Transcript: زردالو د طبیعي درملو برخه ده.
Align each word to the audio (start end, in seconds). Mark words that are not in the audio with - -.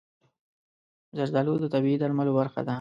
زردالو 1.17 1.53
د 1.61 1.65
طبیعي 1.73 1.97
درملو 1.99 2.31
برخه 2.39 2.59
ده. 2.65 2.69